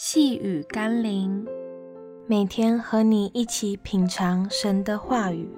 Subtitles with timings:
[0.00, 1.44] 细雨甘霖，
[2.28, 5.50] 每天和你一起品尝神的话语，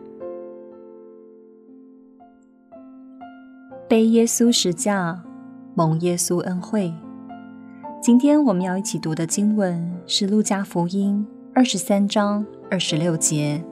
[3.87, 5.23] 背耶稣十架，
[5.75, 6.91] 蒙耶稣恩惠。
[8.01, 13.63] 今天我们要一起读的经文是《路加福音》二十三章二十六节。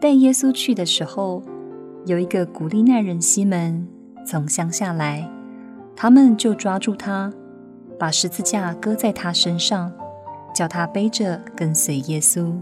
[0.00, 1.42] 带耶稣去的时候，
[2.06, 3.86] 有一个古利奈人西门
[4.26, 5.30] 从乡下来，
[5.94, 7.30] 他们就抓住他。
[8.02, 9.92] 把十字架搁在他身上，
[10.52, 12.52] 叫他背着跟随耶稣。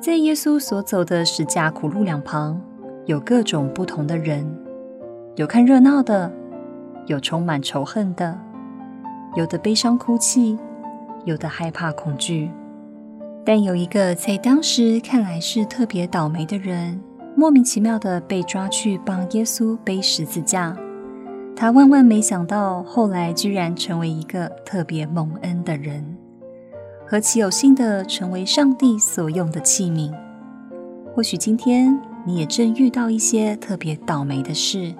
[0.00, 2.60] 在耶稣所走的十字架苦路两旁，
[3.06, 4.46] 有各种不同的人，
[5.34, 6.30] 有看热闹的，
[7.06, 8.38] 有充满仇恨的，
[9.34, 10.56] 有的悲伤哭泣，
[11.24, 12.52] 有的害怕恐惧。
[13.44, 17.00] 但有一个在当时看来是特别倒霉的人，
[17.34, 20.76] 莫名其妙的被抓去帮耶稣背十字架。
[21.56, 26.04] 他万万没想到，后来居然成为一个特别蒙恩的人，
[27.06, 30.12] 何其有幸的成为上帝所用的器皿。
[31.14, 34.92] 或许今天你也正遇到一些特别倒霉的事，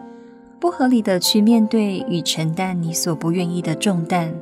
[0.60, 4.32] 不合理的去面对与承担你所不愿意的重担，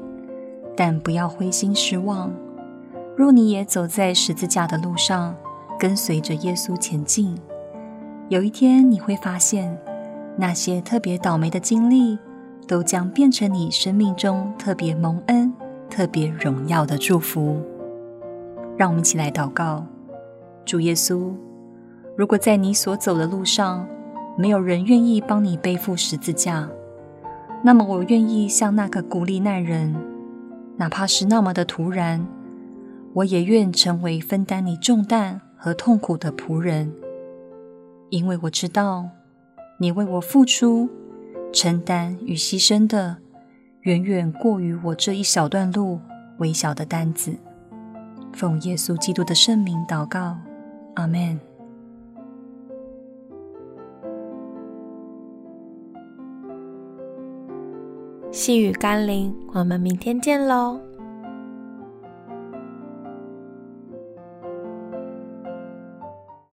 [0.76, 2.30] 但不要灰心失望。
[3.16, 5.34] 若你也走在十字架的路上，
[5.78, 7.34] 跟随着耶稣前进，
[8.28, 9.76] 有一天你会发现。
[10.36, 12.18] 那些特别倒霉的经历，
[12.66, 15.52] 都将变成你生命中特别蒙恩、
[15.90, 17.60] 特别荣耀的祝福。
[18.76, 19.84] 让我们一起来祷告：
[20.64, 21.32] 主耶稣，
[22.16, 23.86] 如果在你所走的路上，
[24.38, 26.68] 没有人愿意帮你背负十字架，
[27.62, 29.94] 那么我愿意像那个古利奈人，
[30.78, 32.26] 哪怕是那么的突然，
[33.12, 36.90] 我也愿成为分担你重担和痛苦的仆人，
[38.08, 39.10] 因为我知道。
[39.82, 40.88] 你为我付出、
[41.52, 43.16] 承担与牺牲的，
[43.80, 45.98] 远远过于我这一小段路
[46.38, 47.34] 微小的担子。
[48.32, 50.38] 奉耶稣基督的圣名祷告，
[50.94, 51.40] 阿门。
[58.30, 60.78] 细雨甘霖，我们明天见喽。